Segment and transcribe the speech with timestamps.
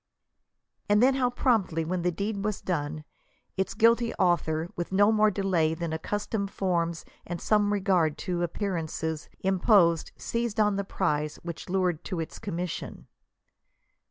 [0.89, 1.01] —(See 2 Sam.
[1.01, 1.03] xi.
[1.03, 3.03] 11.) And then how promptly, when the deed was done,
[3.55, 8.41] its guilty author, with no more delay than accustomed forms and some regard to.
[8.41, 13.05] appearances imposed, seized on the prize which lured to its commission.